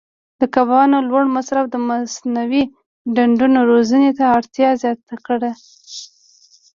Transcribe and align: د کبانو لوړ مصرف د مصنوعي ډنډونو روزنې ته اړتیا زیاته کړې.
د 0.39 0.41
کبانو 0.55 0.97
لوړ 1.09 1.23
مصرف 1.35 1.65
د 1.69 1.75
مصنوعي 1.87 2.63
ډنډونو 3.15 3.59
روزنې 3.71 4.11
ته 4.17 4.23
اړتیا 4.37 4.69
زیاته 4.81 5.15
کړې. 5.25 5.51